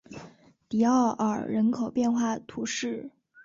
[0.67, 3.11] 迪奥尔人口变化图示